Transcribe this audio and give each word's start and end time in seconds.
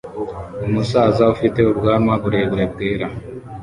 Umusaza 0.65 1.23
ufite 1.35 1.59
ubwanwa 1.71 2.13
burebure 2.21 2.65
bwera 2.73 3.07